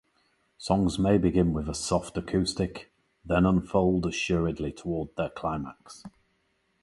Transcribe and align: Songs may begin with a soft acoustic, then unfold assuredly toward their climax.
Songs 0.57 0.97
may 0.97 1.19
begin 1.19 1.53
with 1.53 1.69
a 1.69 1.75
soft 1.75 2.17
acoustic, 2.17 2.91
then 3.23 3.45
unfold 3.45 4.03
assuredly 4.07 4.71
toward 4.71 5.15
their 5.15 5.29
climax. 5.29 6.03